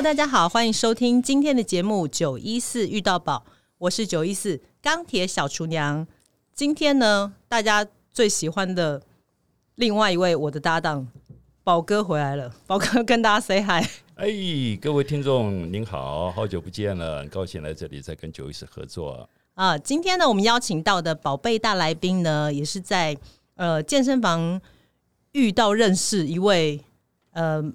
[0.00, 3.44] Hello，大家好，欢迎收听今天的节目九一四遇到宝，
[3.76, 6.06] 我是九一四钢铁小厨娘。
[6.54, 9.02] 今天呢，大家最喜欢的
[9.74, 11.06] 另外一位我的搭档
[11.62, 13.86] 宝哥回来了， 宝哥跟大家 say hi。
[14.14, 14.26] 哎，
[14.80, 19.76] 各位听众您好，好久不见了，很高兴来这里再跟九一四合作啊。
[19.76, 23.14] 今天呢，我们邀请到的宝贝大来宾呢，也是在
[23.56, 24.58] 呃健身房
[25.32, 26.80] 遇到认识一位
[27.32, 27.70] 呃。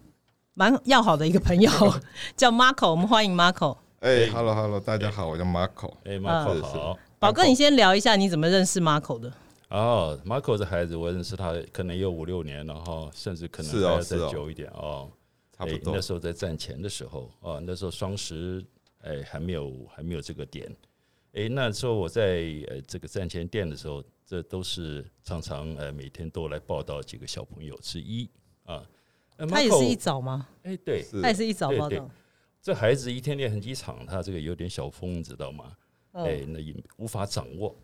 [0.58, 1.70] 蛮要好的一个朋友
[2.38, 3.78] 叫 Marco，我们欢迎 Marco。
[4.00, 5.94] 哎，Hello Hello，大家好，我叫 Marco。
[6.06, 6.98] 哎，Marco 好。
[7.20, 9.30] 宝哥，你先聊一下你怎么认识 Marco 的？
[9.68, 15.12] 哦，Marco 这孩子，我认识他可能有五六年，然后甚至可能还要再久一点哦。
[15.58, 15.94] 差不多。
[15.94, 18.64] 那时候在战前的时候，哦，那时候双十
[19.02, 20.74] 哎还没有还没有这个点。
[21.34, 28.30] 哎，那时候我在呃这个战前店的时候，这都是常常呃每天都来报道几个小朋友之一
[28.64, 28.82] 啊。
[29.50, 30.48] 他也是一早吗？
[30.64, 32.10] 哎，对，他也是一早报道。
[32.62, 35.72] 这孩子一天练很几场，他这个有点小疯，知道吗？
[36.14, 37.76] 哎，那也无法掌握。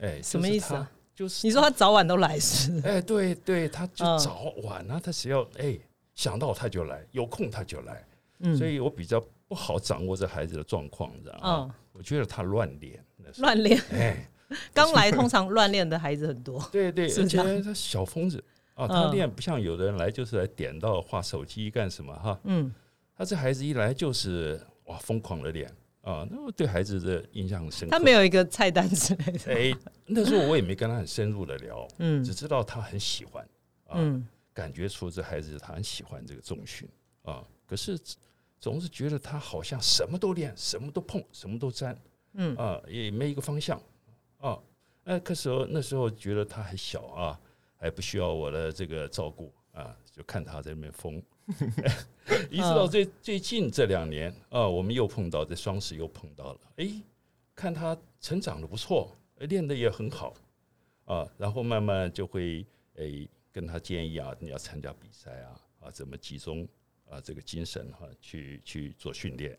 [0.00, 0.90] 哎，什么意思啊？
[1.14, 2.80] 就是你说他早晚都来是？
[2.84, 5.78] 哎，对对，他就早晚啊，他只要哎
[6.14, 8.04] 想到他就来，有空他就来。
[8.40, 11.74] 嗯，所以我比较不好掌握这孩子的状况，知道吗？
[11.92, 13.04] 我觉得他乱练，
[13.38, 13.80] 乱练。
[13.92, 14.28] 哎，
[14.74, 16.60] 刚来通常乱练的孩子很多。
[16.72, 18.42] 对对，而且他小疯子。
[18.74, 22.38] 哦，他练不像有的人来就是来点到画手机干什么哈？
[22.42, 22.74] 嗯，
[23.16, 27.96] 他这孩子一来就是哇疯狂的练啊，那我对孩子的印象很深刻。
[27.96, 29.54] 他没有一个菜单之类的。
[29.54, 33.48] 哎，那时候我也没跟他很深入的聊，嗯，只知道他很喜欢
[33.86, 33.96] 啊，
[34.52, 36.88] 感觉出这孩子他很喜欢这个重训
[37.22, 37.96] 啊，可是
[38.58, 41.96] 总是觉得他好像什么都练，什么都碰，什么都沾，
[42.32, 43.80] 嗯啊，也没一个方向
[44.38, 44.58] 啊。
[45.04, 47.40] 哎，可是那时候觉得他还小啊。
[47.84, 51.22] 还不需要我的这个照顾啊，就看他在那边疯，
[52.50, 56.88] 一直到最最近这两年啊，我们又碰到在双十又碰到了，哎，
[57.54, 60.32] 看他成长的不错，练的也很好
[61.04, 62.64] 啊，然后慢慢就会
[62.96, 66.66] 哎跟他建议啊，你要参加比赛啊啊，怎么集中
[67.10, 69.58] 啊这个精神哈去去做训练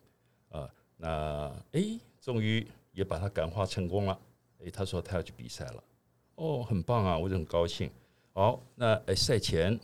[0.50, 0.68] 啊，
[0.98, 4.20] 那哎终于也把他感化成功了，
[4.64, 5.84] 哎他说他要去比赛了，
[6.38, 7.88] 哦很棒啊，我就很高兴。
[8.38, 9.80] 好，那诶赛前，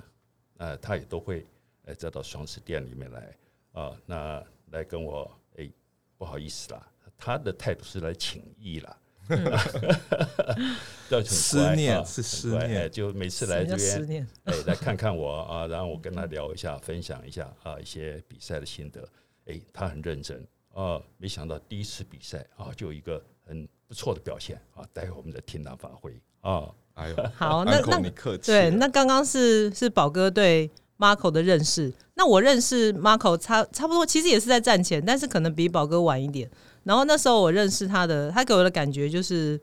[0.58, 1.46] 呃，他也都会
[1.86, 3.34] 诶再到双十店里面来
[3.72, 5.72] 啊，那来跟我哎
[6.18, 8.98] 不好意思啦，他的态度是来请益啦，
[11.24, 19.08] 思念是思念，就每次来这边哎来看看我啊，然后我跟他聊一下，分享一下啊一些比赛的心得，
[19.46, 26.70] 哎，他很认真啊，没想到第一次比赛啊就有一个很不错的表现啊，待会我们再听他发挥啊。
[27.02, 28.00] 哎呦，好，那那
[28.46, 30.70] 对，那刚刚是是宝哥对
[31.00, 31.92] Marco 的认识。
[32.14, 36.48] 那我认识 Marco 差差不多，其实也是在战前，但是可能比宝哥晚一点。
[36.84, 39.60] 然后那时候我认识他的，他给我的感觉就是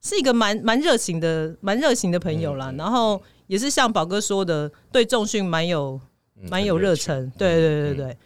[0.00, 2.72] 是一个蛮蛮热情的、蛮热情的朋友啦。
[2.78, 6.00] 然后也是像宝哥说的，对重训蛮有
[6.48, 7.30] 蛮有热忱。
[7.36, 8.16] 对对对对，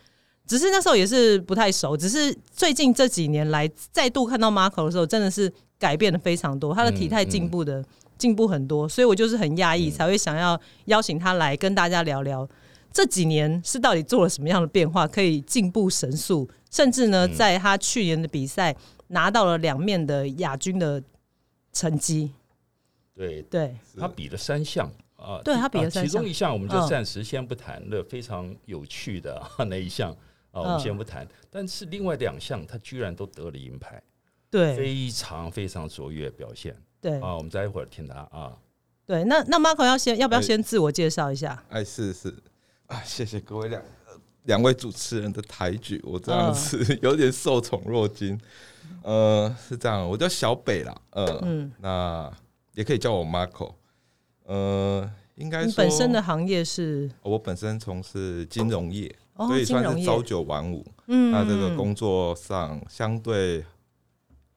[0.47, 1.97] 只是那时候也是不太熟。
[1.97, 7.85] 只是最近这几年来再度看到 Marco 的时候，真的是改变的非常多，他的体态进步的。
[8.17, 12.49] 进步很多，所以我就是很压抑，才会想要邀请他来跟大家聊聊
[12.93, 18.75] 这几年是到底做了什么样的变化，可以进步神速，甚至呢，在他去年的比赛
[19.09, 21.03] 拿到了两面的亚军的
[21.73, 22.33] 成绩。
[23.15, 30.11] 对对，他比了三项啊，对他比了三项，其中一项我们就暂时先不谈，了非常有趣的那一项
[30.53, 31.27] 啊，我们先不谈。
[31.51, 34.03] 但是另外两项他居然都得了银牌，
[34.51, 36.77] 对，非常非常卓越表现。
[37.05, 38.57] 对啊，我们待会儿听他啊。
[39.05, 41.63] 对，那那 Marco 要先要不要先自我介绍一下？
[41.69, 42.35] 哎，是是
[42.87, 43.83] 啊，谢谢各位两
[44.45, 48.41] 两位主持人的抬举，我这样子 有点受宠若惊。
[49.03, 52.33] 呃，是这样，我叫小北啦，呃，嗯，那
[52.73, 53.75] 也可以叫我 Marco。
[54.45, 60.83] 呃，应该本身的行业是，我本身从事金融业，所以算是朝九晚五。
[61.09, 63.62] 嗯，那这个工作上相对。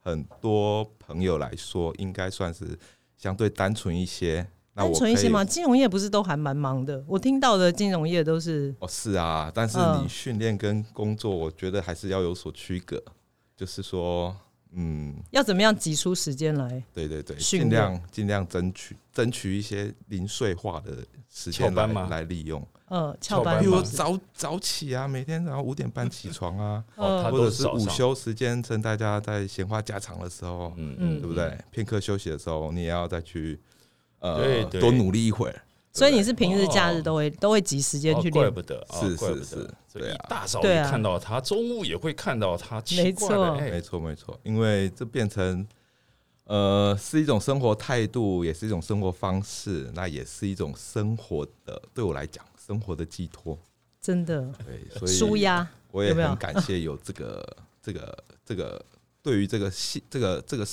[0.07, 2.79] 很多朋友来说，应该算是
[3.17, 4.47] 相对单纯一些。
[4.73, 5.43] 单纯一些吗？
[5.43, 7.03] 金融业不是都还蛮忙的？
[7.07, 9.51] 我听到的金融业都是哦，是啊。
[9.53, 13.03] 但是你训练跟工作，我觉得还是要有所区隔。
[13.57, 14.33] 就是说，
[14.71, 16.81] 嗯，要怎么样挤出时间来？
[16.93, 22.65] 对对对，尽量尽量争取争取一些零碎化的时间来来利用。
[22.87, 31.57] 呃，翘班，比如早早起啊，每天早上五点半起床啊，或者是午休时间，趁大家在闲话家常的时候，嗯嗯，对不对？
[31.69, 33.59] 片刻休息的时候，你也要再去，
[34.19, 35.61] 呃，多努力一会儿。
[35.91, 45.65] 所以你是平日假日都会都会挤时间去练，怪不得，是怪不得，对啊，大早也看到他，中午也会看到他，没错，没错，没错，因为这变成
[46.43, 53.57] 呃是一种生活态度，也是一种生活方式，那也是一种生活的，对我来讲，生活的寄托，
[54.01, 58.85] 真的，对，所以舒压，我也很感谢有这个 这个这个。
[59.23, 60.65] 对于这个系这个这个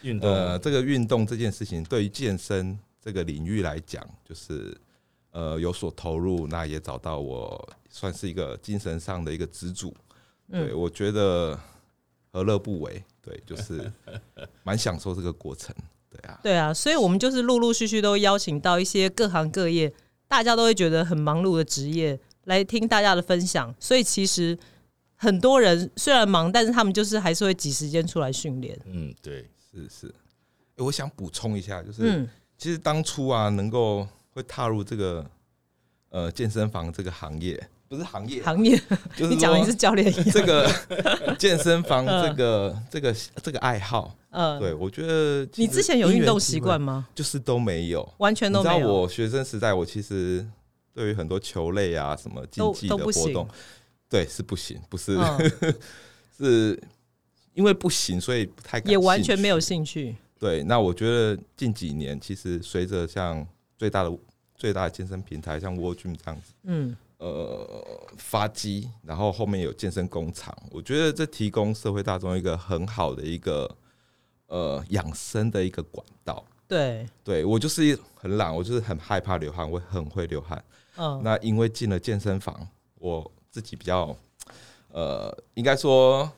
[0.00, 4.74] 运动呃这个运动这件事情，对于健身这个领域来讲，就是
[5.32, 9.94] 呃有所投入，那也找到我算是一个精神上的一个支柱。
[10.50, 11.58] 对我觉得
[12.32, 13.04] 何乐不为？
[13.20, 13.92] 对，就是
[14.64, 15.74] 蛮享受这个过程。
[16.08, 19.92] 对啊，对啊，所以我们就是陆陆续续都邀请到一些各行各业，
[20.30, 23.74] 大家都会觉得很忙碌的职业来听大家的分享。
[23.78, 24.56] 所以其实。
[25.22, 28.74] 很多人虽然忙，但是他们就是还是会挤时间出来训练。
[28.86, 30.14] 嗯，对，是是。
[30.78, 35.30] 我想补充一下，就是其实当初啊，能够会踏入这个
[36.08, 38.80] 呃健身房这个行业，不是行业，行业，
[39.16, 40.70] 就是你讲的是教练 这个
[41.36, 44.16] 健身房这个这个这个爱好。
[44.30, 47.08] 嗯，对我觉得你之前有运动习惯吗？
[47.16, 48.86] 就是都没有，完全都没有。
[48.86, 50.46] 我学生时代，我其实
[50.94, 53.48] 对于很多球类啊，什么竞技的活动。
[54.08, 55.18] 对，是不行，不是，
[56.38, 56.80] 是
[57.54, 60.14] 因为不行，所以不太也完全没有兴趣。
[60.38, 63.44] 对，那我觉得近几年其实随着像
[63.76, 64.16] 最大的
[64.56, 73.70] 最大的健身平台，像 w o r Gym 这样子，嗯，呃，发机，然后后面有健身工厂，我觉得这提供社会大众一个很好的一个
[74.48, 76.44] 呃养生的一个管道。
[76.66, 80.64] 对，对我就是很懒，我就是很害怕流汗，我很会流汗。
[80.96, 83.30] 嗯，那因为进了健身房，我。
[83.52, 84.16] 自己比较，
[84.92, 86.30] 呃，应该说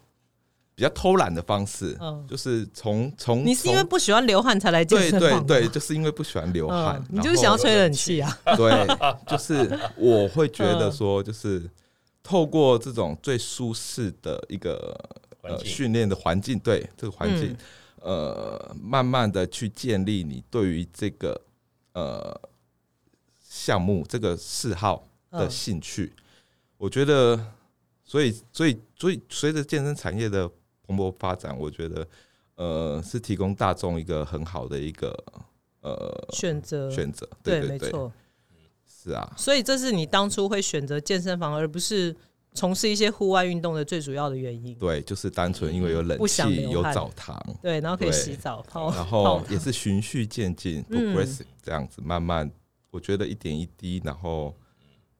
[0.75, 8.39] 比较偷懒的方式，嗯，就是从从你是因为不喜欢流汗才来健身房对对对，就是因为不喜欢流汗，你就是想要吹冷气啊？
[8.57, 8.87] 对，
[9.27, 11.71] 就是我会觉得说，就是
[12.23, 14.99] 透过这种最舒适的一个
[15.43, 17.55] 呃训练的环境，对这个环境，
[18.01, 21.39] 呃，慢慢的去建立你对于这个
[21.93, 22.41] 呃
[23.47, 26.13] 项目这个嗜好的兴趣。
[26.79, 27.39] 我觉得，
[28.05, 30.51] 所以，所以，所以，随着健身产业的
[30.93, 32.07] 蓬勃发展，我觉得，
[32.57, 35.13] 呃，是提供大众一个很好的一个
[35.81, 36.91] 呃选择。
[36.91, 38.13] 选择，对，没错，
[38.87, 39.33] 是啊。
[39.37, 42.15] 所以，这是你当初会选择健身房，而不是
[42.55, 44.75] 从事一些户外运动的最主要的原因。
[44.77, 52.51] 对，就是单纯因为有冷气、有澡堂，对，然后可以洗澡泡，然后也是循序渐进，progressive 这样子，慢慢，
[52.91, 54.55] 我觉得一点一滴，然后，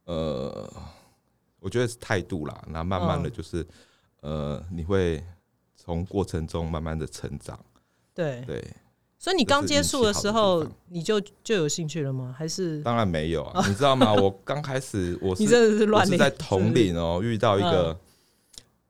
[0.05, 0.71] 呃。
[1.65, 3.65] 我觉得是态度啦，那慢慢的就是，
[4.21, 5.23] 呃，你会
[5.77, 7.59] 从过程中慢慢的成长。
[8.15, 8.65] 对对，
[9.19, 12.35] 所以你刚接触的时候，你就就有兴趣了吗？
[12.37, 13.65] 还是当然没有啊？
[13.69, 14.13] 你知道吗？
[14.13, 17.99] 我刚开始 我是我是在统领哦，遇到一个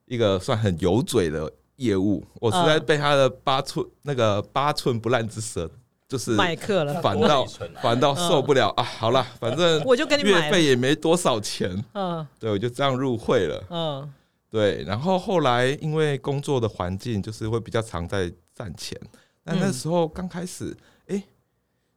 [0.06, 5.70] 一个算很油嘴的业务，我实在被他的八寸那个八寸不烂之舌。
[6.08, 7.46] 就是买课了，反倒
[7.80, 8.82] 反倒受不了啊！
[8.82, 14.12] 好了，反正我就跟你月费也没多少钱，嗯，对，我就这样入会了，嗯，
[14.52, 14.84] 对。
[14.84, 18.96] 然后后来因为工作的环境就是会比较常在站前，
[19.42, 20.76] 那那时候刚开始，
[21.08, 21.20] 哎，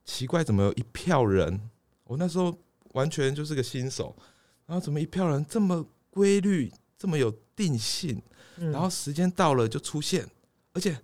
[0.04, 1.69] 奇怪，怎么有一票人？
[2.06, 2.57] 我那时候
[2.94, 4.16] 完全就是个新手，
[4.66, 8.19] 然后怎么一票人这么规律，这么有定性，
[8.56, 10.26] 然后时间到了就出现，
[10.74, 10.97] 而且。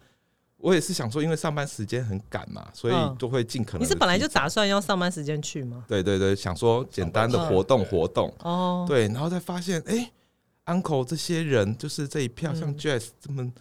[0.64, 3.82] 我也是想说，因为上班时间很赶嘛，所以都会尽可能。
[3.82, 5.84] 你是本来就打算要上班时间去吗？
[5.88, 8.86] 对对对，想说简单的活动活动哦。
[8.88, 10.12] 对，然后再发现，哎
[10.66, 13.52] ，uncle 这些人就是这一票，像 Jazz 这么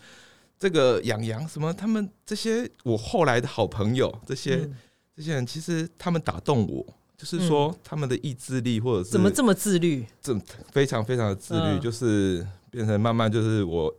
[0.58, 4.68] 这个养羊什么，他们这些我后来的好朋友，这些
[5.16, 10.38] 这些人其实他们打动我，就是说他们的意志力或者是怎么这么自律，这
[10.72, 13.94] 非常非常的自律，就是变成慢慢就是我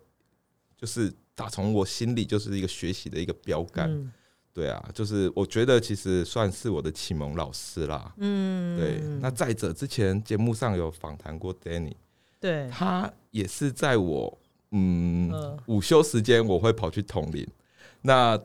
[0.77, 1.11] 就是。
[1.33, 4.11] 打从我心里就是一个学习的一个标杆，
[4.53, 8.13] 对啊，就是我觉得其实算是我的启蒙老师啦。
[8.17, 9.01] 嗯，对。
[9.21, 11.95] 那再者，之前节目上有访谈过 Danny，
[12.41, 14.37] 对，他也是在我
[14.71, 15.31] 嗯
[15.67, 17.47] 午休时间我会跑去统领。
[18.01, 18.37] 那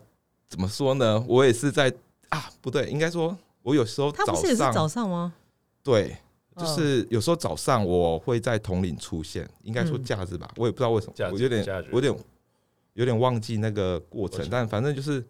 [0.47, 1.21] 怎么说呢？
[1.27, 1.93] 我也是在
[2.29, 5.33] 啊，不对，应该说我有时候他不是也是早上吗？
[5.83, 6.15] 对，
[6.55, 12.15] 就是有时候早上我会在统领出现，应该说假日吧，我也不知道为什么，我有点有点。
[12.93, 15.23] 有点忘记那个过程，但反正就是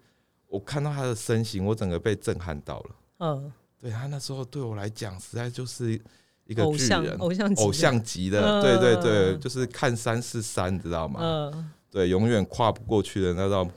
[0.47, 2.95] 我看到他的身形，我整个被震撼到了。
[3.17, 5.99] 嗯，对他那时候对我来讲，实在就是
[6.47, 8.61] 一个巨人，偶像偶像级的。
[8.61, 11.19] 对对对，就是看山是山，你知道吗？
[11.21, 13.67] 嗯，对，永远跨不过去的那道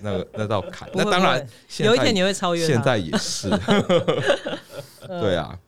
[0.00, 0.88] 那个那道坎。
[0.94, 1.46] 那当然，
[1.78, 2.66] 有一天你会超越。
[2.66, 3.48] 现在也是。
[5.06, 5.58] 对啊，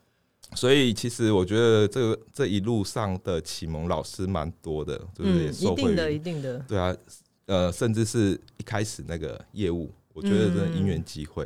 [0.54, 6.96] 所以其实我觉得这个这一路上的启蒙老师蛮多的，就是也受惠的，一定的，对啊，
[7.44, 11.44] 呃，甚至是一开始那个业务，我觉得真的因缘机会，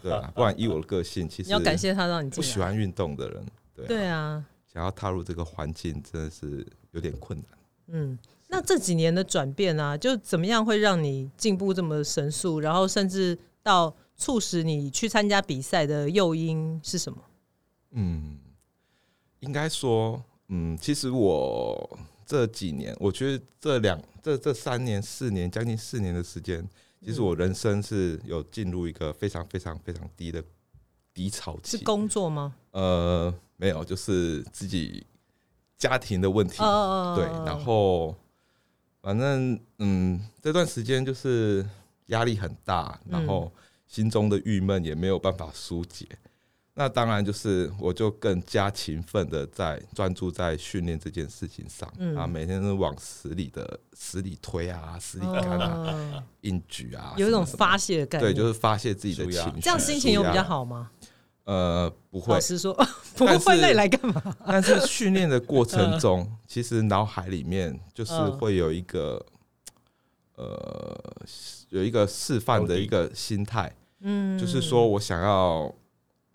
[0.00, 3.44] 对啊，不然以我的个性，其实要感谢他让你不喜欢运动的人，
[3.76, 7.46] 对对啊，想要踏入这个环境真的是有点困难。
[7.88, 8.18] 嗯，
[8.48, 17.18] 那这几年的转变啊，就怎么样会让你进步这么神速，然后甚至到促使你去参加比赛的诱因是什么？
[17.90, 18.38] 嗯，
[19.40, 26.68] 应该说，嗯，其实我这几年，我觉得这两这这三年四年将近四年的时间，
[27.00, 30.42] 其实我人生是有进入一个非常非常非常低的
[31.14, 31.76] 低潮期。
[31.76, 32.56] 是工作吗？
[32.72, 35.06] 呃，没有，就是自己
[35.76, 36.58] 家庭的问题。
[37.16, 38.14] 对，然后
[39.02, 41.66] 反正嗯，这段时间就是
[42.06, 43.52] 压力很大，然后
[43.86, 46.06] 心中的郁闷也没有办法疏解。
[46.78, 59.60] 那当然就是，我就更加勤奋的在专注在训练这件事情上啊，每天都往死里的死里推啊，死里干啊，硬举啊，有一种发泄的感觉，对，就是发泄自己的情绪。
[59.62, 60.90] 这样心情有比较好吗？
[61.46, 62.34] 呃，不会。
[62.34, 62.72] 老实说，
[63.16, 64.22] 不会累来干嘛？
[64.46, 69.24] 但是训练的过程中，其实脑海里面就是会有一个
[70.36, 70.96] 呃，
[71.70, 75.74] 有一个示范的一个心态，嗯，就是说我想要。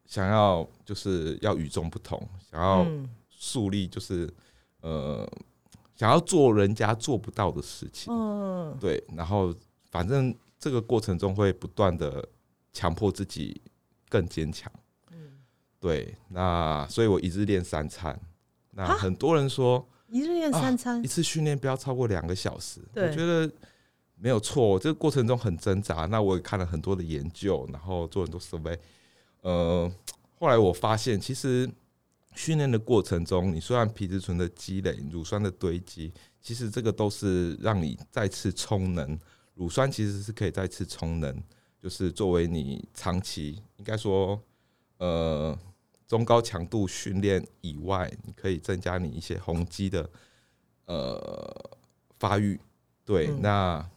[0.07, 2.85] 想要就是要与众不同，想要
[3.29, 4.29] 树立就是
[4.81, 5.25] 呃，
[5.95, 8.13] 想要做人家做不到的事情。
[8.13, 9.01] 嗯，对。
[9.15, 9.55] 然后
[9.89, 12.27] 反正这个过程中会不断的
[12.73, 13.61] 强迫自己
[14.09, 14.69] 更坚强。
[15.81, 16.15] 嗯，对。
[16.29, 18.17] 那所以我一日练三餐。
[18.71, 22.79] 那很多人说一日练三餐，一次训练不要超过两个小时。
[22.95, 23.51] 我觉得
[24.15, 24.79] 没有错。
[24.79, 26.05] 这个过程中很挣扎。
[26.05, 28.77] 那我也看了很多的研究，然后做很多 survey。
[29.41, 29.91] 呃，
[30.39, 31.69] 后来我发现，其实
[32.35, 39.19] 训练的过程中，你虽然皮质醇的积累、乳酸的堆积，其实这个都是让你再次充能。
[39.55, 41.43] 乳酸其实是可以再次充能，
[41.81, 44.41] 就是作为你长期应该说，
[44.97, 45.57] 呃，
[46.11, 50.09] 中高强度训练以外，你可以增加你一些红肌的
[50.83, 51.71] 呃
[52.19, 52.59] 发育。
[53.05, 53.89] 对，那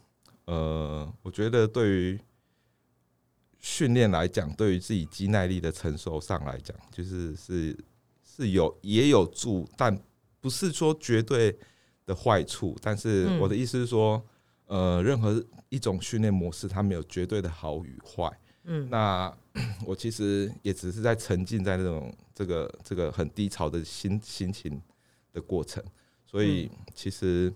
[0.44, 2.20] 呃，我觉得对于
[3.58, 7.76] 训练来讲，对于自己肌耐力的承受上来讲，就是是
[8.22, 10.00] 是有也有助，但
[10.40, 11.58] 不是说绝对
[12.06, 12.78] 的坏处。
[12.80, 14.24] 但是我的意思是说，
[14.66, 18.30] 呃，任何一种训练模式，它没有绝对的好与坏。
[18.64, 19.34] 嗯，那
[19.86, 24.80] 我其实也只是在沉浸在那种这个这个很低潮的心心情
[25.32, 25.82] 的过程，
[26.26, 27.52] 所以其实，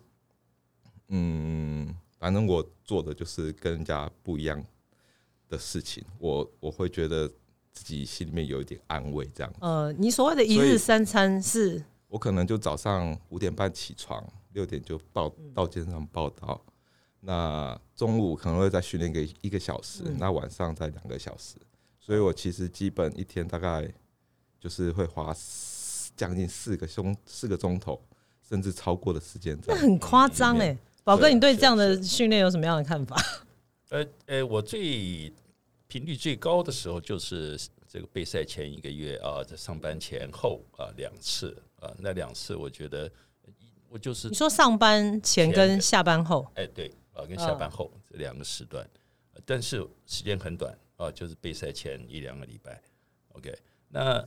[1.09, 4.65] 嗯，反正我做的就是跟人家不一样。
[5.51, 7.27] 的事情，我我会觉得
[7.73, 9.51] 自己心里面有一点安慰，这样。
[9.61, 11.83] 呃，你所谓的一日三餐是？
[12.07, 14.23] 我可能就早上五点半起床，
[14.53, 16.63] 六点就报到健身房报道，
[17.21, 21.57] 那中午可能会再训练个一个小时，那晚上再两个小时，
[21.99, 23.89] 所以我其实基本一天大概
[24.61, 25.35] 就是会花
[26.17, 28.01] 将近四个钟四个钟头，
[28.49, 29.59] 甚至超过的时间。
[29.67, 33.17] 那很夸张哎，宝哥，你对这样的训练有什么样的看法？
[33.91, 35.33] 呃呃，我最
[35.87, 37.59] 频率最高的时候就是
[37.89, 43.11] 这个备赛前一个月啊，在上班前后啊两次啊，那两次我觉得
[43.89, 48.89] 我就是你说上班前跟下班后，哎对啊，跟下班后这两个时段，
[49.45, 52.81] 但是时间很短啊，就是备赛前一两个礼拜。
[53.33, 53.53] OK，
[53.89, 54.27] 那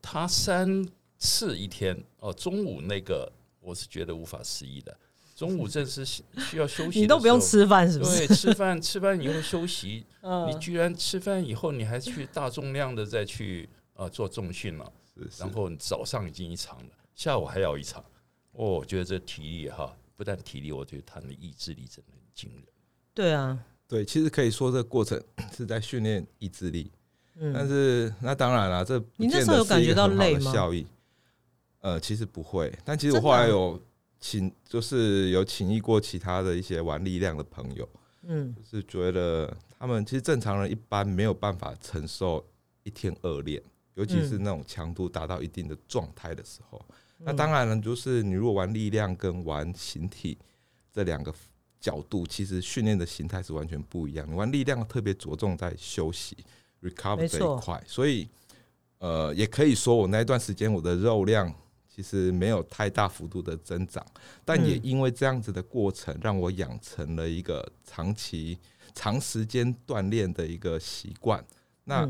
[0.00, 0.84] 他三
[1.18, 3.30] 次一天哦，中午那个
[3.60, 4.96] 我是觉得无法思议的。
[5.36, 8.26] 中午正是需要休息，你都不用吃饭是不是？
[8.26, 10.04] 对，吃饭吃饭以后休息，
[10.46, 14.92] 你居然吃饭以后你还去大重量的再去啊做重训了，
[15.38, 18.04] 然后早上已经一场了，下午还要一场，
[18.52, 22.62] 哦，我觉得这体力哈，不但体力，我觉得他的意志力真的很惊人。
[23.14, 25.22] 对啊，对，其实可以说这个过程
[25.56, 26.90] 是在训练意志力，
[27.36, 30.52] 嗯但是那当然了，这你那时候有感觉到累吗？
[30.52, 30.86] 效益，
[31.80, 33.80] 呃，其实不会，但其实我后来有。
[34.22, 37.88] 请就是有请益过其他的一些玩力量的朋友，
[38.24, 42.46] 嗯，就是觉得他们其实正常人一般没有办法承受
[42.82, 43.62] 一天二练，
[43.94, 46.84] 尤其是那种强度达到一定的状态的时候。
[47.16, 50.36] 那当然了，就是你如果玩力量跟玩形体
[50.92, 51.32] 这两个
[51.80, 54.28] 角度，其实训练的形态是完全不一样。
[54.30, 56.36] 你玩力量特别着重在休息
[56.82, 58.28] recover 这一块，所以
[58.98, 61.52] 呃，也可以说我那一段时间我的肉量。
[61.92, 64.02] 其实没有太大幅度的增长，
[64.42, 68.56] 但也因为这样子的过程，让我养成了一个长期、
[68.94, 71.44] 长时间锻炼的一个习惯。
[71.84, 72.08] 那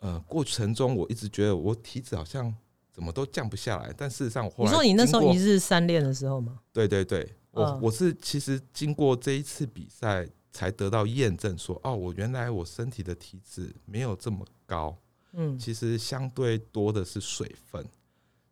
[0.00, 2.52] 呃，过程中我一直觉得我体脂好像
[2.90, 3.94] 怎么都降不下来。
[3.96, 6.58] 但事实上，我你说你那时候一日三练的时候吗？
[6.72, 14.96] 对对对，我我是其实经过这一次比赛才得到验证，说哦，我原来我身体的体脂没有这么高。
[15.32, 17.86] 嗯，其实相对多的是水分。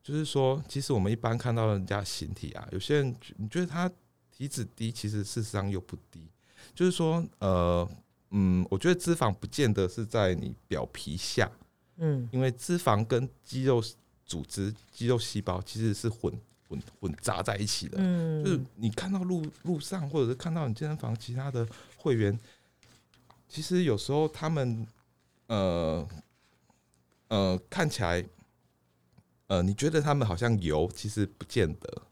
[0.03, 3.91] 就是说，其实我们一般看到人家形体啊，有些人你觉得他
[4.31, 6.27] 体脂低，其实事实上又不低。
[6.75, 7.87] 就是说，呃，
[8.31, 11.51] 嗯，我觉得脂肪不见得是在你表皮下。
[11.99, 13.83] 嗯，因为脂肪跟肌肉
[14.25, 16.33] 组织、肌肉细胞其实是混
[16.71, 17.99] 混混杂在一起的。
[18.01, 22.39] 嗯，就是你看到路路上，或者是看到你健身房其他的会员，
[23.49, 24.87] 其实有时候他们
[25.49, 26.09] 呃
[27.29, 28.25] 呃看起来，
[29.49, 32.03] 呃，你觉得他们好像油，其实不见得，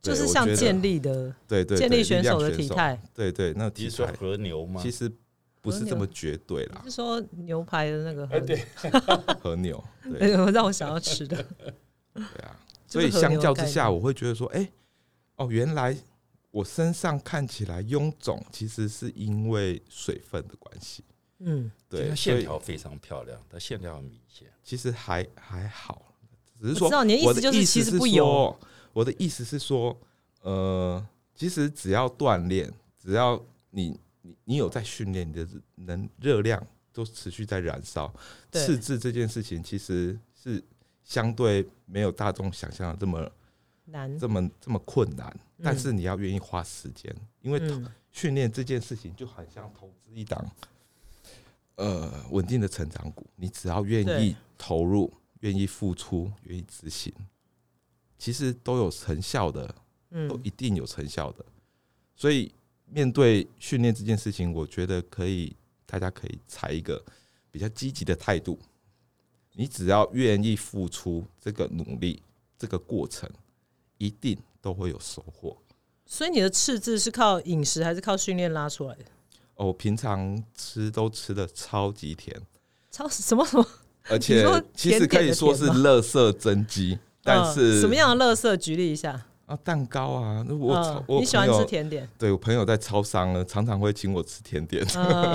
[0.00, 4.80] 就是像建立的，对对，建立选手的体态，对对，那体态和牛吗？
[4.82, 5.12] 其实。
[5.60, 8.64] 不是这么绝对啦，是说牛排的那个和对
[9.42, 11.44] 和牛，对， 让我想要吃的。
[12.14, 12.56] 对啊，
[12.88, 14.68] 所以相较之下，我会觉得说，哎，
[15.36, 15.96] 哦，原来
[16.50, 21.04] 我身上看起来臃肿，其实是因为水分的关系。
[21.38, 24.48] 嗯，对，线条非常漂亮，它线条很明显。
[24.64, 26.02] 其实还还好，
[26.60, 28.58] 只是说，你的意思就是其实不油。
[28.92, 29.96] 我的意思是说，
[30.40, 33.40] 呃，其实只要锻炼，只要
[33.70, 34.00] 你。
[34.20, 36.60] 你你有在训练，你的能热量
[36.92, 38.12] 都持续在燃烧。
[38.50, 40.62] 赤字这件事情其实是
[41.08, 43.28] 相对没有大众想象的这么
[43.86, 45.34] 难，这么这么困难。
[45.60, 47.60] 但是你要愿意花时间，因为
[48.12, 50.48] 训练这件事情就很像投资一档
[51.76, 53.26] 呃稳定的成长股。
[53.34, 57.12] 你只要愿意投入、愿意付出、愿意执行，
[58.18, 59.74] 其实都有成效的，
[60.28, 61.44] 都一定有成效的。
[62.14, 62.52] 所以。
[62.90, 67.04] 面对训练这件事情，我觉得可以，大家可以采一个
[67.50, 68.58] 比较积极的态度。
[69.60, 72.22] 你只要愿意付出这个努力，
[72.56, 73.28] 这个过程
[73.96, 75.56] 一定都会有收获。
[76.06, 79.06] 所以你的赤字是靠饮食还是靠训练拉出来的？
[79.56, 82.40] 哦，平常吃都吃的超级甜，
[82.92, 83.66] 超什么什么？
[84.08, 88.56] 而且其实可以说是乐色增肌，但是什么样的乐色？
[88.56, 89.24] 举例一下。
[89.46, 90.44] 啊，蛋糕啊！
[90.50, 92.06] 我我你喜欢吃甜点？
[92.18, 94.84] 对我朋友在超商呢，常常会请我吃甜点。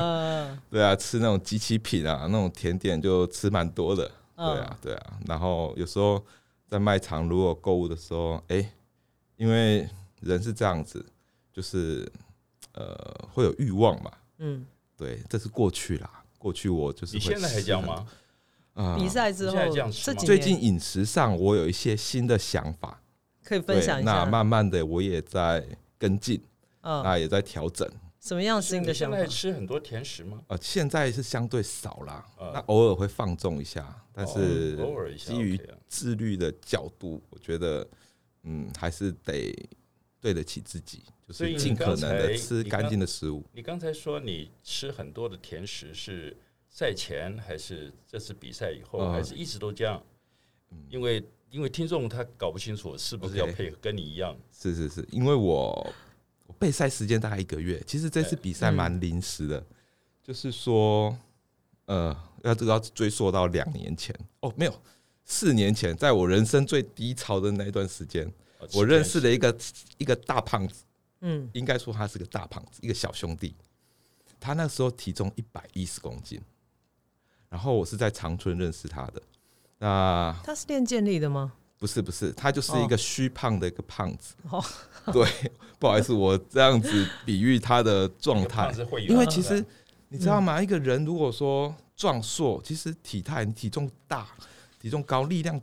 [0.70, 4.12] 对啊，吃那种机器品啊，那种甜点就吃蛮多的。
[4.36, 5.20] 对啊，对啊。
[5.26, 6.24] 然后有时候
[6.68, 8.74] 在卖场如果购物的时候，哎，
[9.38, 9.88] 因为
[10.22, 11.06] 人是这样子，
[11.52, 12.12] 就是
[12.74, 12.96] 呃
[13.32, 14.12] 会有欲望嘛。
[14.40, 14.66] 嗯，
[14.98, 16.24] 对，这是过去啦。
[16.38, 17.16] 过去我就是。
[17.16, 18.08] 你现在还这样吗？
[18.74, 19.58] 啊，比赛之后
[20.18, 23.00] 最近饮食上我有一些新的想法。
[23.44, 24.12] 可以分享一下。
[24.12, 25.68] 那慢慢的，我也在
[25.98, 26.42] 跟进，
[26.82, 27.86] 那也在调整。
[28.24, 29.26] 什么样新的想法？
[29.26, 30.42] 吃很多甜食吗？
[30.48, 35.60] 呃，现在是相对少啦，那偶尔会放纵一下，但是偶尔基于
[35.90, 37.86] 自律的角度，我觉得
[38.44, 39.54] 嗯，还是得
[40.22, 43.44] 对得起自己，就是尽可能的吃干净的食物。
[43.52, 46.34] 你刚才说你吃很多的甜食是
[46.70, 50.02] 赛前还是这次比赛以后，还是一直都这样？
[50.90, 51.22] 因为。
[51.54, 55.94] 因为听众他搞不清楚是不是要配合跟你一样，是是是，因为我我
[56.60, 59.66] 备赛时间大概一个月，其实这次比赛蛮临时的，
[60.24, 61.18] 就是说，
[61.86, 64.16] 呃，要这个要追溯到两年前。
[64.42, 64.82] 哦，没有
[65.26, 68.32] 四年前，在我人生最低潮的那一段时间，
[68.74, 69.58] 我认识了一个
[69.98, 70.84] 一个大胖子，
[71.22, 73.56] 嗯，应该说他是个大胖子，一个小兄弟，
[74.40, 76.42] 他那时候体重一百一十公斤，
[77.50, 79.22] 然后我是在长春认识他的。
[79.80, 81.54] 那他是练健力的吗？
[81.84, 84.36] 不是不是，他就是一个虚胖的一个胖子。
[84.50, 84.64] 哦，
[85.12, 85.28] 对，
[85.78, 88.74] 不好意思，我这样子比喻他的状态，
[89.06, 89.62] 因为其实
[90.08, 90.64] 你知道吗？
[90.64, 94.26] 一个人如果说壮硕，其实体态你体重大、
[94.80, 95.60] 体重高、力量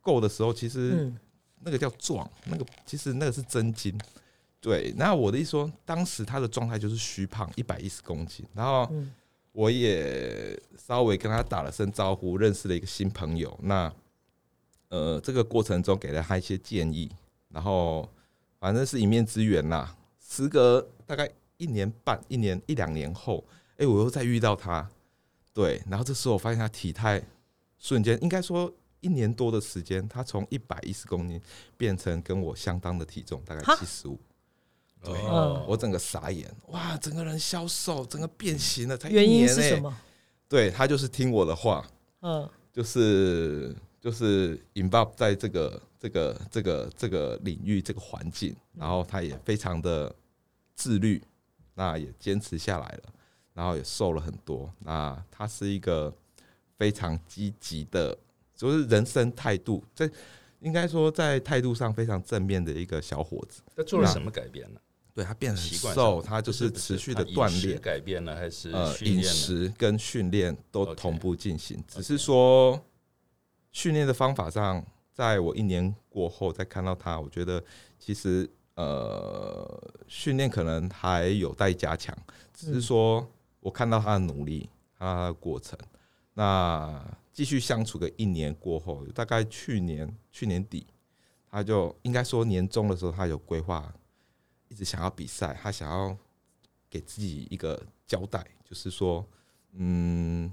[0.00, 1.12] 够的时候，其实
[1.58, 3.92] 那个叫壮，那个其实那个是真金。
[4.60, 8.88] 对，那我的意思说，当时他的状态就是虚胖，一百一十公斤，然后。
[9.54, 13.54] 我也稍微跟他打了声招呼，认识了一个新朋友。
[13.62, 13.92] 那
[14.92, 17.10] 呃，这个过程中给了他一些建议，
[17.48, 18.06] 然后
[18.60, 19.96] 反正是一面之缘啦。
[20.20, 21.26] 时隔大概
[21.56, 23.42] 一年半、一年一两年后，
[23.78, 24.86] 哎，我又再遇到他，
[25.54, 27.22] 对，然后这时候我发现他体态
[27.78, 31.40] 瞬间，应该说一年多的时间，他从一百一十公斤
[31.78, 34.20] 变成跟我相当的体重，大概七十五。
[35.02, 35.18] 对，
[35.66, 39.96] 我整个傻眼，哇，整个人消瘦，整个变形了，才原因是什么？
[40.48, 41.82] 对他就是听我的话，
[42.20, 50.12] 嗯，就是就是引爆在这个这个这个这个领域这个环境，然后他也非常的
[50.74, 51.22] 自律，
[51.74, 53.02] 那也坚持下来了，
[53.54, 54.68] 然后也瘦了很多。
[54.80, 56.12] 那他是一个
[56.76, 58.18] 非常积极的
[58.56, 60.10] 就是人生态度，在
[60.58, 63.62] 应该说在态度上非常正面的一个小伙子。
[63.76, 64.80] 他做了什么改变呢？
[65.14, 72.82] 对他变得很瘦，他就是持续的锻炼改变了，还是呃饮食跟训练都同步进行，只是说
[73.72, 77.62] 训练的方法上，在我一年过后再看到他，我觉得
[77.98, 82.16] 其实呃训练可能还有待加强，
[82.54, 83.26] 只是说
[83.60, 85.78] 我看到他的努力，他的过程。
[86.34, 90.86] 那继续相处个一年过后，大概去年去年底，
[91.50, 93.92] 他就应该说年终的时候，他有规划。
[94.68, 96.16] 一直想要比赛，他想要
[96.88, 99.22] 给自己一个交代，就是说，
[99.72, 100.50] 嗯，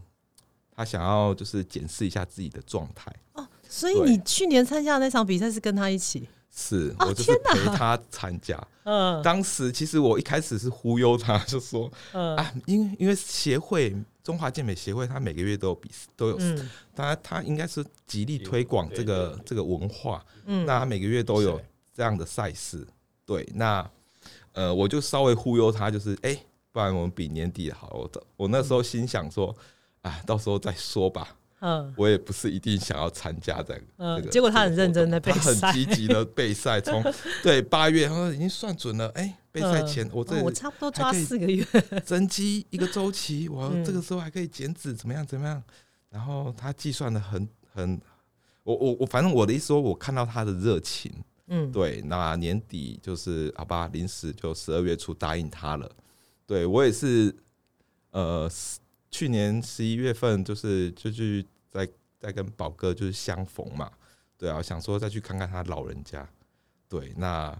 [0.79, 3.13] 他想要就是检视一下自己的状态。
[3.33, 6.25] 哦，所以你去年参加的那场比赛是跟他一起？
[6.49, 8.57] 是，我就是陪他参加。
[8.85, 16.39] 嗯，当时其实我一开始是忽悠他，就说，啊，因为因为协会中华健美协会，他每个月都有比都有，
[16.95, 20.25] 他他应该是极力推广这个这个文化。
[20.45, 21.59] 嗯，那他每个月都有
[21.93, 22.87] 这样的赛事。
[23.25, 23.85] 对，那。
[24.53, 26.37] 呃，我就稍微忽悠他，就是哎，
[26.71, 27.87] 不然我们比年底好。
[27.93, 29.55] 我我那时候心想说，
[30.01, 31.35] 啊，到时候再说吧。
[31.62, 33.81] 嗯，我也不是一定想要参加这个。
[33.97, 36.79] 嗯，结果他很认真的备赛，很积极的备 赛。
[36.79, 37.03] 从
[37.43, 41.65] 对八月，他说已经算准了，哎，备赛前我这我差不多抓四个月
[42.05, 45.25] 增肌一个周期，我这个时候还可以减脂，怎么样？
[45.25, 45.62] 怎么样？
[46.09, 47.99] 然后他计算的很很，
[48.63, 51.12] 我我我，反正我的意思说，我看到他的热情。
[51.51, 55.91] 嗯，对，那年底就是好吧，临时就十二月初答应他了。
[56.45, 57.35] 对我也是，
[58.12, 58.49] 呃，
[59.10, 61.88] 去年十一月份就是就去在
[62.19, 63.91] 在跟宝哥就是相逢嘛，
[64.38, 66.28] 对啊，想说再去看看他老人家。
[66.88, 67.56] 对，那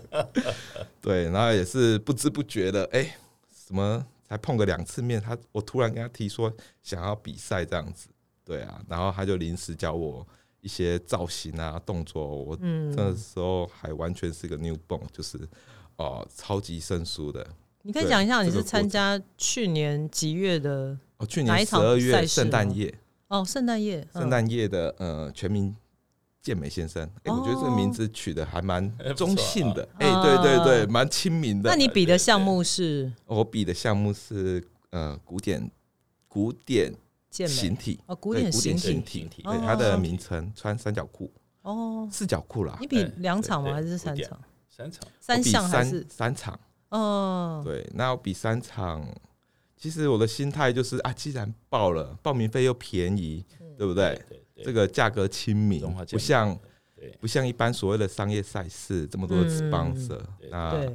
[1.00, 3.16] 对，然后也是不知不觉的，哎，
[3.54, 8.08] 什么才碰个两次面，他我突然跟他提说想要比赛这样子，
[8.44, 10.26] 对啊，然后他就临时教我。
[10.62, 15.38] 一些造型啊，动作，我那时候还完全是个 new born，就是
[15.96, 17.46] 哦，超级生疏的。
[17.82, 20.98] 你可以讲一下，你是参加去年几月的？
[21.18, 22.94] 哦，去年十二月圣诞夜。
[23.28, 25.74] 哦，圣诞夜，圣诞夜的呃，全民
[26.42, 27.08] 健美先生。
[27.22, 29.88] 哎，我觉得这个名字取的还蛮 中性的。
[29.98, 31.70] 哎，对对对，蛮亲民的。
[31.70, 33.12] 那你比的项目是？
[33.26, 35.70] 我比的项目是呃，古典
[36.28, 36.92] 古典。
[37.30, 41.30] 形体哦，古典形体，对它的名称，穿三角裤
[41.62, 42.76] 哦，四角裤啦。
[42.80, 43.72] 你比两场吗？
[43.72, 44.36] 还是三场？
[44.68, 46.58] 三场，三项还是三场？
[46.90, 49.06] 哦，对，那我比三场。
[49.76, 53.42] 其实我的心态就是啊，既然报了，报名费又便宜，
[53.78, 54.20] 对不对？
[54.62, 56.58] 这个价格亲民，不像
[57.18, 60.20] 不像一般所谓的商业赛事这么多的 sponsor。
[60.50, 60.94] 那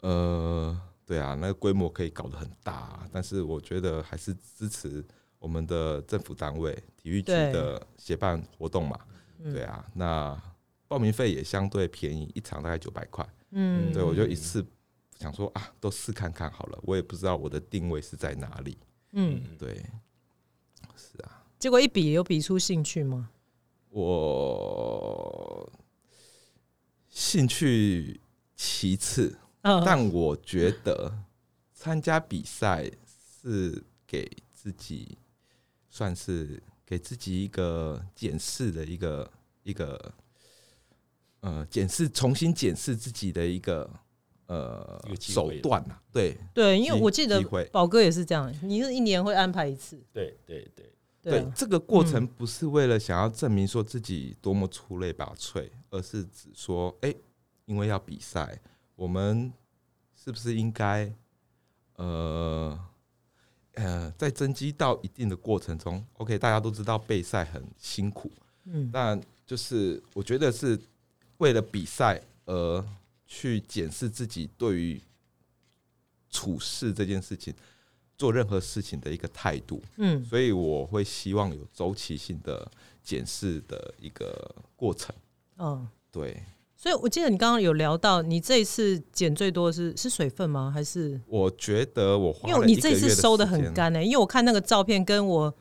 [0.00, 5.04] 呃，对啊，那个规模可以搞得很大，但是我觉得还是支持。
[5.38, 8.98] 我们的政府单位体育局的协办活动嘛，
[9.42, 10.34] 对啊，那
[10.88, 13.28] 报名费也相对便宜，一场大概九百块。
[13.50, 14.64] 嗯，对我就一次
[15.18, 18.78] 想说啊，都试看看好了，我也不知道我的定位是在哪里。
[19.12, 19.74] 嗯，对，
[20.96, 21.44] 是啊。
[21.58, 23.30] 结果一比有比出兴趣吗？
[23.90, 25.72] 我
[27.08, 28.20] 兴趣
[28.56, 31.12] 其次，但我觉得
[31.72, 32.90] 参加比赛
[33.42, 35.18] 是给自己。
[35.96, 39.30] 算是给自己一个检视的一个
[39.62, 40.12] 一个
[41.38, 43.88] 呃检视重新检视自己的一个
[44.46, 50.90] 呃手段呐，对对，因为我记得宝哥也是这样，你是一年会安排一次，对对对。
[51.22, 57.14] 对，这个过程不是为了想要证明说自己多么出类拔萃，而是指说，哎，
[57.64, 58.60] 因为要比赛，
[58.94, 59.50] 我们
[60.14, 61.10] 是不是应该
[61.96, 62.78] 呃。
[63.76, 68.30] 呃，在增肌到一定的过程中，OK，大家都知道备赛很辛苦，
[68.66, 70.78] 嗯，但就是我觉得是
[71.38, 72.84] 为了比赛而
[73.34, 75.00] 去检视自己对于
[76.30, 77.52] 处事这件事情、
[78.16, 82.70] 做任何事情的一个态度，嗯，所以我会希望有周期性的
[83.02, 85.12] 检视的一个过程，
[85.58, 86.40] 嗯，对。
[86.76, 90.70] 所以，我记得你刚刚有聊到，你这一次减最多是是水分吗？
[90.70, 91.18] 还是？
[91.26, 95.54] 我觉得我因为你这次收的很干呢，因为我看那个照片，跟我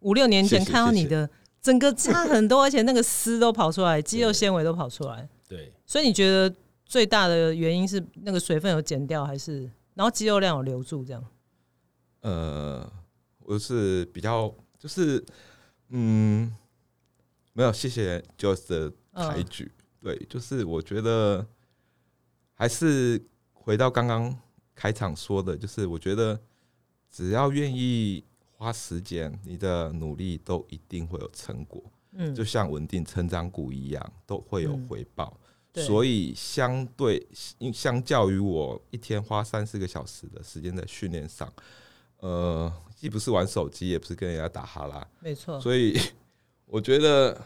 [0.00, 1.28] 五六年前看到你的
[1.60, 5.28] 整个差很多，而且那个丝都跑出来，肌肉纤维都跑出来。
[5.48, 6.54] 对，所以你觉得
[6.88, 11.04] 最大的原因是那个水分有减掉，还是然后肌肉量有留住？
[11.04, 11.22] 这样？
[12.22, 12.90] 呃，
[13.40, 15.22] 我是比较就是
[15.90, 16.50] 嗯，
[17.52, 19.70] 没有，谢谢 Joe 的抬举。
[20.00, 21.46] 对，就是我觉得
[22.54, 23.22] 还是
[23.52, 24.34] 回到刚刚
[24.74, 26.40] 开场说的，就是我觉得
[27.10, 28.24] 只要愿意
[28.56, 31.84] 花时间，你的努力都一定会有成果。
[32.12, 35.38] 嗯，就像稳定成长股一样，都会有回报。
[35.84, 37.26] 所以相对，
[37.72, 41.52] 相较于我一天花三四个小时的时间在训练上，
[42.18, 45.60] 呃，既不是玩手机，也不是跟人家打哈拉，没错。
[45.60, 45.98] 所以
[46.66, 47.40] 我觉得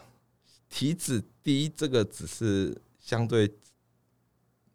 [0.69, 3.51] 体脂低这个只是相对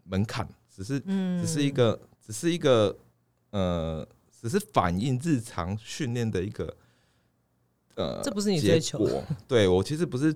[0.05, 2.97] 门槛，只是，只是一个，只是一个，
[3.51, 4.07] 呃，
[4.40, 6.77] 只是反映日常训练的一个，
[7.94, 9.23] 呃，这不是你追求。
[9.47, 10.35] 对我其实不是。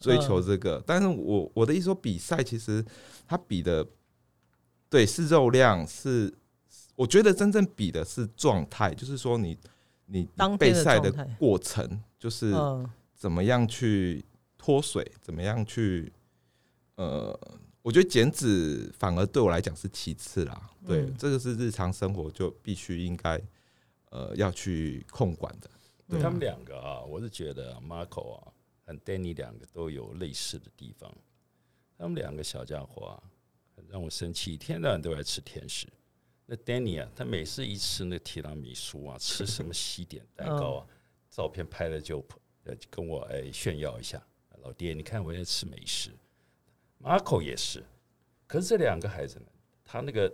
[0.00, 2.82] 追求这个，但是我我的意思说，比赛其实
[3.28, 3.86] 它比的，
[4.88, 6.32] 对，是肉量，是
[6.96, 9.56] 我觉得真正比的是状态，就是说你
[10.06, 10.26] 你
[10.58, 12.54] 备赛的过程，就是
[13.14, 14.24] 怎么样去
[14.56, 16.10] 脱水，怎么样去，
[16.94, 17.38] 呃，
[17.82, 23.38] 我觉得减脂反而对我来讲是其次啦，对，这个是日常生活就必须应该
[24.08, 25.68] 呃要去控管的。
[26.18, 28.52] 他们两个啊，我是觉得 Marco 啊。
[28.98, 31.14] Danny 两个都有类似的地方，
[31.96, 33.22] 他们两个小家伙啊，
[33.88, 35.86] 让我生气，一天到晚都爱吃甜食。
[36.46, 40.86] 那 Danny 啊，他每次一吃那提拉米苏啊，吃什么西点蛋糕啊，
[41.30, 42.18] 照片拍了就
[42.64, 44.20] 呃跟我哎炫耀一下，
[44.62, 46.10] 老爹，你看我在吃美食。
[47.00, 47.84] Marco 也是，
[48.46, 49.46] 可是这两个孩子呢，
[49.84, 50.30] 他那个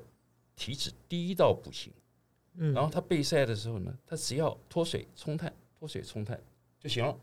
[0.56, 1.92] 体脂低到不行，
[2.54, 6.42] 嗯，然后他备赛的时候呢，他只要脱水冲碳，脱水冲碳
[6.80, 7.16] 就行了。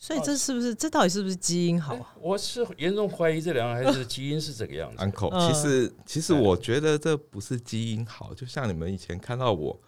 [0.00, 1.98] 所以这是不是这到底是不是基因好？
[2.20, 5.04] 我是严重怀疑这两个孩子的基因是这个样子。
[5.04, 9.78] Uncle，其实其实我觉得这不是基因好，就像你们以前看到我，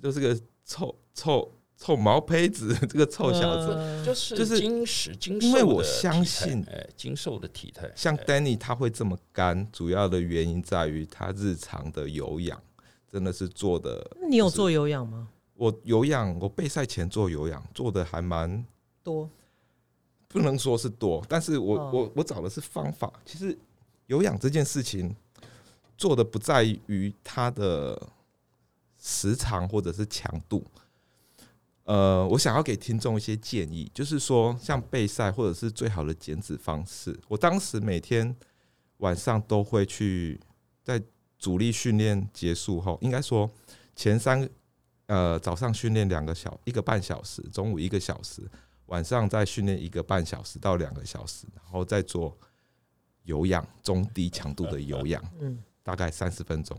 [0.00, 7.90] 就是个臭臭臭毛胚子， 这个臭小子，就是就是金石金，因为我相信，哎，精瘦的体态。
[7.96, 12.62] 像 Danny 他会这么干，主要的原因在于他日常的有氧
[13.10, 14.08] 真的是做的。
[14.28, 15.26] 你有做有氧吗？
[15.56, 18.64] 我有氧，我备赛前做有氧，做的还蛮
[19.02, 19.28] 多。
[20.32, 23.12] 不能说是多，但是我我我找的是方法。
[23.26, 23.58] 其实
[24.06, 25.12] 有氧这件事情
[25.98, 28.00] 做的不在于它的
[28.96, 30.64] 时长或者是强度。
[31.82, 37.18] 呃，我想要给听众一些建议，就是说像备赛或者是最好的减脂方式。
[37.26, 38.36] 我当时每天
[38.98, 40.38] 晚上都会去
[40.84, 41.02] 在
[41.40, 43.50] 主力训练结束后，应该说
[43.96, 44.48] 前三
[45.06, 48.48] 呃早上训练两个小一个半小时，中午一个小时。
[48.90, 52.36] 晚上再训练一个半小时到两个小时，然后再做
[53.22, 56.76] 有氧中低强度的有氧，嗯，大概三十分钟。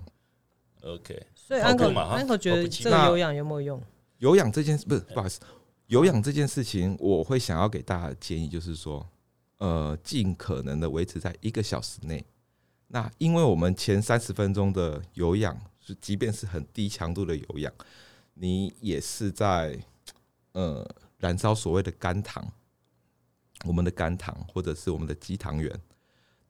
[0.83, 3.81] OK，所以安可安可觉得这个有氧有没有用？
[4.17, 5.39] 有氧这件事不是不好意思，
[5.87, 9.07] 有氧这件事情，我会想要给大家建议，就是说，
[9.59, 12.25] 呃，尽可能的维持在一个小时内。
[12.87, 17.71] 那因为我们前三十分钟的有氧是，即便是很低强度的有氧，
[18.33, 19.79] 你也是在
[20.51, 20.85] 呃。
[21.21, 22.45] 燃烧所谓的肝糖，
[23.63, 25.71] 我们的肝糖或者是我们的肌糖原，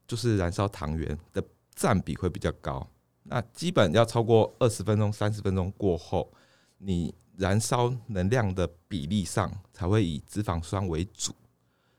[0.07, 1.43] 就是燃烧糖原的
[1.75, 2.89] 占比会比较高。
[3.23, 6.33] 那基本要超过二十分钟、三十分钟过后，
[6.77, 11.35] 你燃烧能量的比例上才会以脂肪酸为主。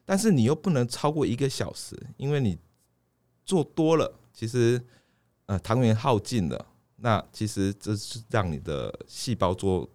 [0.05, 2.59] 但是你又不能超过一个小时，因为你
[3.45, 4.83] 做多了，其实
[5.47, 9.89] 呃糖原耗尽了，那其实这是让你的细胞做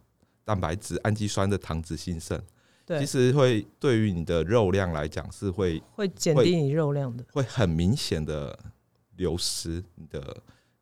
[0.45, 2.41] 蛋白质、氨基酸的糖脂新生。
[2.87, 8.57] 其实会对于你的肉量来讲是会会减低你肉量的，会很明显的
[9.17, 10.37] 流失你的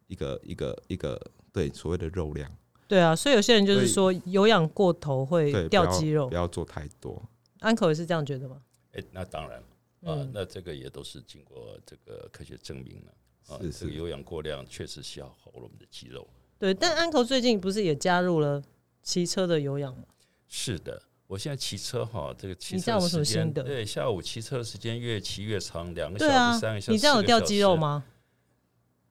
[0.06, 1.20] 一个一个一个
[1.52, 2.48] 对所谓的肉量。
[2.88, 7.20] 对啊，所以有些人就是说有氧过头会掉肌肉，不要做太多。
[7.62, 8.62] 安口也是这样觉得吗？
[8.92, 16.28] 哎，那当然了啊，那这个也都是经过这个科学证明了啊，这个有氧过量确实消耗了我们的肌肉。
[16.60, 18.62] 对，但安口最近不是也加入了
[19.02, 20.04] 骑车的有氧吗？
[20.48, 21.02] 是的。
[21.28, 26.92] 我现在骑车哈，这个骑车时间对下午骑车的时间越骑越长，两个小时、三个小时。
[26.92, 28.06] 你这样有掉肌肉吗？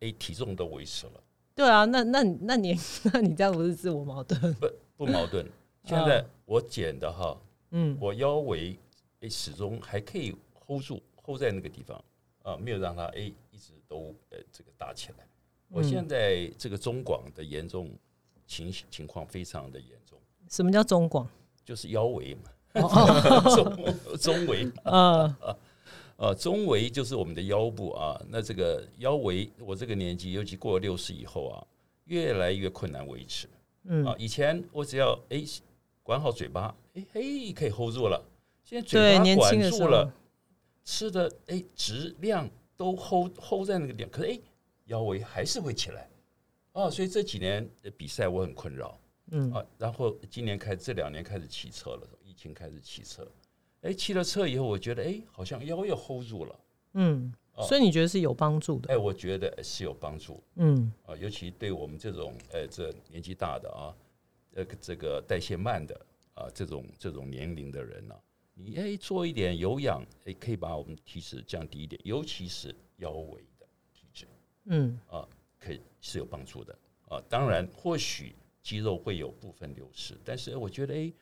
[0.00, 1.22] 哎，体重都维持了。
[1.55, 2.79] 对啊，那那那你
[3.12, 4.55] 那你这样不是自我矛盾？
[4.55, 5.44] 不不矛盾。
[5.85, 7.37] 现在我减的哈，
[7.70, 8.79] 嗯，我腰围
[9.20, 10.35] 哎始终还可以
[10.66, 12.03] hold 住，hold 在那个地方
[12.42, 15.27] 啊，没有让它哎一直都呃这个大起来。
[15.68, 17.90] 我现在这个中广的严重
[18.46, 20.16] 情情况非常的严重。
[20.48, 21.29] 什么叫中广？
[21.64, 22.50] 就是腰围嘛，
[23.55, 25.37] 中中围啊
[26.16, 28.20] 啊， 中围就是我们的腰部啊。
[28.29, 31.66] 那这个腰围，我这个年纪，尤其过了六十以后啊，
[32.05, 33.48] 越来越困难维持。
[33.85, 35.44] 嗯啊，以前我只要哎
[36.03, 38.22] 管好嘴巴，哎嘿可以 hold 住了。
[38.62, 40.12] 现在嘴巴管住了，
[40.85, 44.40] 吃的哎质量都 hold hold 在那个点，可是哎
[44.87, 46.09] 腰围还是会起来
[46.72, 46.88] 啊。
[46.90, 48.98] 所以这几年的比赛我很困扰。
[49.30, 49.52] 嗯。
[49.52, 53.26] 啊，然后今年开这两年开始骑车了，疫情开始骑车，
[53.82, 56.60] 哎，骑了车以后，我觉得哎，好像腰又 hold 住了，
[56.94, 57.32] 嗯，
[57.66, 58.92] 所以你觉得是有帮助的？
[58.92, 60.92] 哎，我觉得是有帮助，嗯。
[61.06, 63.94] 啊，尤其对我们这种呃这年纪大的啊，
[64.54, 65.94] 呃这个代谢慢的
[66.34, 68.14] 啊这种这种年龄的人呢，
[68.54, 74.26] 你哎做一点有氧，哎可以把我们体脂降低一点，尤其是腰围的体质，
[74.64, 74.98] 嗯。
[75.08, 75.26] 啊，
[75.58, 76.76] 可以是有帮助的。
[77.08, 78.34] 啊，当然，或许
[78.64, 81.12] 肌肉会有部分流失，但是我觉得，哎，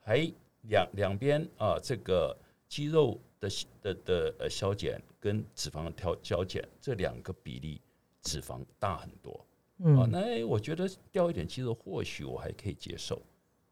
[0.00, 0.32] 还
[0.68, 2.34] 两两边啊，这个
[2.68, 3.50] 肌肉的
[3.82, 7.80] 的的呃消减跟脂肪的调消减这两个比例，
[8.22, 9.44] 脂肪大很多。
[9.78, 13.20] 嗯，那我觉得掉一点肌肉，或许我还可以接受，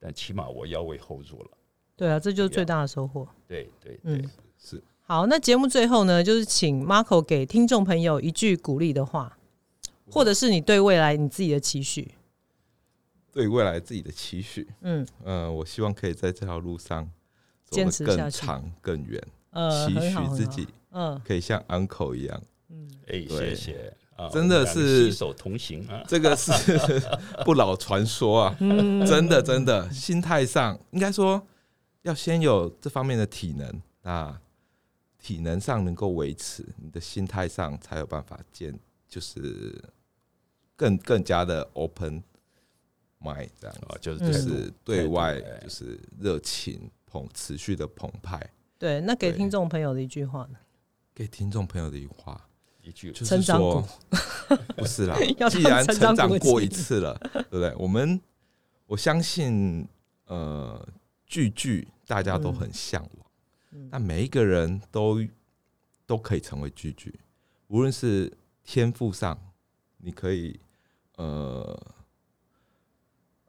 [0.00, 1.50] 但起码我腰围 hold 住了。
[1.96, 3.28] 对啊，这就是最大的收获。
[3.46, 4.82] 对对对，是。
[5.02, 9.36] 好，那节目最后呢，就是请 Marco 给听众朋友一句鼓励的话。
[10.12, 12.12] 或者是你对未来你自己的期许，
[13.32, 15.06] 对未来自己的期许，嗯。
[15.24, 17.08] 呃，我希望可以在这条路上
[17.70, 23.94] 坚持更长更远，呃，期许自己，嗯，可以像 uncle 一样，嗯，哎，谢谢。
[24.16, 26.52] 啊，真的是携手同行啊，这个是
[27.44, 31.40] 不老传说啊，真的真的，心态上应该说
[32.02, 34.40] 要先有这方面的体能啊，
[35.18, 39.82] 体能上能够维持，你的心态上才有办法建，就是。
[40.76, 42.22] 更更加的 open
[43.20, 48.50] mind 这样啊，就是就是对外就是热情澎持续的澎湃。
[48.78, 50.58] 对，那给听众朋友的一句话呢？
[51.14, 52.48] 给听众朋友的一句话，
[52.82, 53.86] 一句就是说，
[54.76, 55.16] 不是啦，
[55.50, 57.74] 既然成长过一次了，对不对？
[57.76, 58.18] 我们
[58.86, 59.86] 我相信，
[60.26, 60.88] 呃，
[61.26, 63.26] 句句大家都很向往，
[63.90, 65.22] 那每一个人都
[66.06, 67.20] 都可以成为句句，
[67.68, 68.32] 无论是
[68.64, 69.38] 天赋上，
[69.98, 70.58] 你可以。
[71.16, 71.78] 呃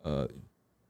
[0.03, 0.29] 呃，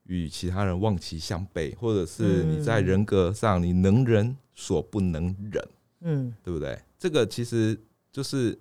[0.03, 5.67] 与其他人望其项背，或者是你在人格上你能忍所不能忍，
[6.01, 6.79] 嗯，对不对？
[6.99, 7.79] 这个其实
[8.11, 8.57] 就是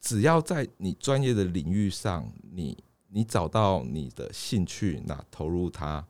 [0.00, 2.76] 只要在你专业的领域上，你
[3.08, 6.06] 你找到你的兴趣，那投入它，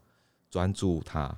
[0.50, 1.36] 专注它，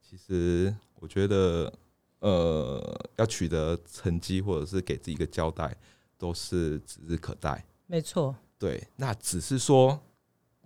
[0.00, 1.72] 其实我觉得，
[2.20, 5.76] 呃，要取得成绩或者是给自己一个交代，
[6.18, 7.64] 都是指日可待。
[7.86, 8.34] 没错。
[8.58, 10.00] 对，那只是说，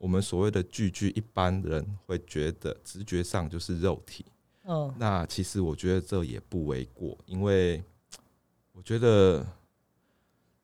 [0.00, 4.24] 我们所谓的句句，一般人会觉得直觉上就是肉体。
[4.64, 7.84] 嗯，那其实我觉得这也不为过，因为
[8.72, 9.46] 我觉得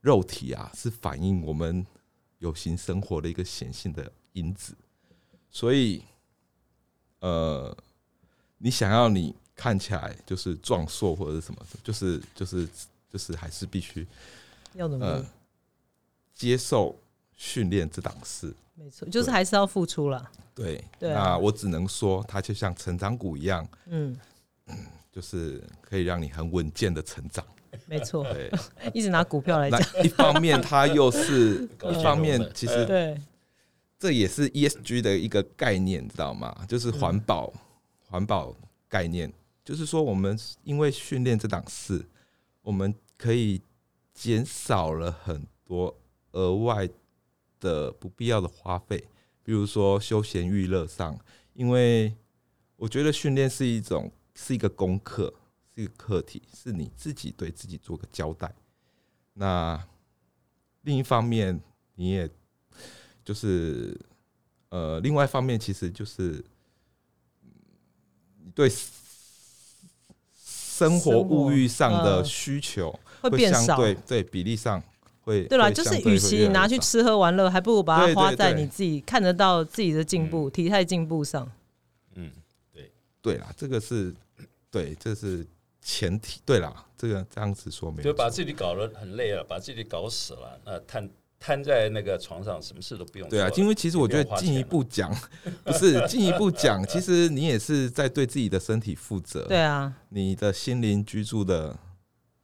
[0.00, 1.86] 肉体啊是反映我们
[2.38, 4.74] 有形生活的一个显性的因子，
[5.50, 6.02] 所以，
[7.20, 7.76] 呃，
[8.56, 12.66] 你想要你看起来就是壮硕或者是什么，就是就是
[13.10, 14.06] 就是还是必须
[14.72, 15.22] 要怎么
[16.32, 16.96] 接受。
[17.36, 20.30] 训练这档事，没错，就是还是要付出了。
[20.54, 24.16] 对，那我只能说，它就像成长股一样，嗯，
[25.12, 27.44] 就是可以让你很稳健的成长。
[27.84, 28.50] 没错，对，
[28.94, 33.20] 一直拿股票来讲，一方面它又是 一方面，其实对，
[33.98, 36.64] 这也是 ESG 的一个概念，知道吗？
[36.66, 37.52] 就是环保
[38.08, 38.56] 环保
[38.88, 39.30] 概念，
[39.62, 42.02] 就是说我们因为训练这档事，
[42.62, 43.60] 我们可以
[44.14, 45.94] 减少了很多
[46.32, 46.88] 额外。
[47.66, 49.08] 的不必要的花费，
[49.42, 51.18] 比如说休闲娱乐上，
[51.54, 52.14] 因为
[52.76, 55.34] 我觉得训练是一种是一个功课，
[55.74, 58.54] 是一个课题，是你自己对自己做个交代。
[59.34, 59.84] 那
[60.82, 61.60] 另一方面，
[61.96, 62.30] 你也
[63.24, 63.98] 就是
[64.68, 66.44] 呃，另外一方面，其实就是
[68.44, 68.70] 你对
[70.34, 74.80] 生活物欲上的需求会相对对比例上。
[75.26, 81.50] 对了，就是与其你拿去吃喝玩乐，还不如把它花在你自己看得到自己的进步、体态进步上。
[82.14, 82.30] 嗯，
[82.72, 84.14] 对，对啦，这个是
[84.70, 85.44] 对，这是
[85.82, 86.40] 前提。
[86.46, 91.10] 对啦，这个这样子说没有，就把自己搞得很累了，把自己搞死了，那瘫
[91.40, 93.28] 瘫在那个床上，什么事都不用。
[93.28, 95.12] 对啊，因为其实我觉得进一步讲，
[95.64, 99.42] 不是进一步讲，其实你也是在对自己的身体负责。
[99.48, 101.76] 对啊，你的心灵居住的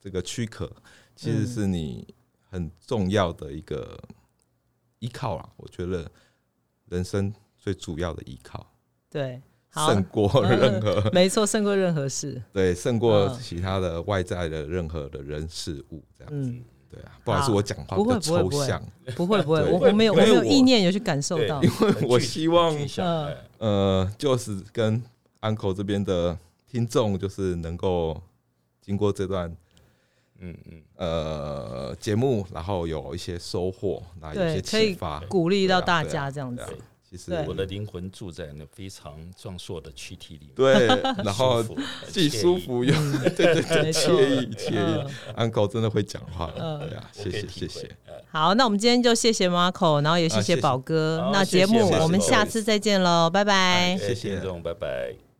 [0.00, 0.68] 这个躯壳，
[1.14, 2.04] 其实是你。
[2.52, 3.98] 很重要的一个
[4.98, 6.06] 依靠啊，我觉得
[6.90, 8.66] 人生最主要的依靠，
[9.08, 9.40] 对，
[9.74, 16.52] 胜过任何，没错，胜过任何事，对，胜过其他的外在的任何的人事物，这样子，
[16.90, 18.86] 对啊，不好意思，我讲话不会抽象，
[19.16, 22.76] 不会不会，我我没有我没有意念有去感受到，因为我希望，
[23.56, 25.02] 呃，就是跟
[25.40, 26.38] uncle 这边的
[26.70, 28.22] 听众，就是能够
[28.82, 29.56] 经过这段。
[30.42, 36.62] 嗯嗯，呃，节目然后有一些收获，那有一些启发，鼓励到大家这样子。
[37.08, 40.86] 其实我的灵魂住在那非常壮硕的躯体里，对，
[41.22, 41.62] 然后
[42.08, 42.94] 既舒服又
[43.36, 45.06] 对对对惬意惬意。
[45.36, 47.90] Uncle 真的会讲话，对呀，谢谢谢谢。
[48.30, 51.28] 好，那我们今天就谢谢 Marco，然后也谢谢宝哥。
[51.34, 53.94] 那节目我们下次再见喽，拜拜。
[53.98, 54.36] 谢谢。
[54.36, 55.31] 听众，拜拜。